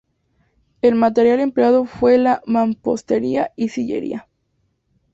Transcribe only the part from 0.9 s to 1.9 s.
material empleado